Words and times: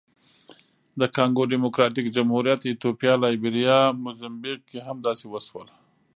د 0.99 1.01
کانګو 1.15 1.43
ډیموکراتیک 1.53 2.05
جمهوریت، 2.15 2.61
ایتوپیا، 2.65 3.13
لایبیریا، 3.23 3.77
موزمبیق 4.03 4.59
کې 4.69 4.79
هم 4.87 4.97
داسې 5.07 5.25
وشول. 5.29 5.67